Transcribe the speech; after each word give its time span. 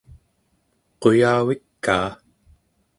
quyavikaa 1.01 2.09